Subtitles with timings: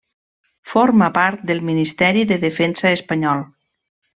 [0.69, 3.45] Forma part del Ministeri de Defensa Espanyol.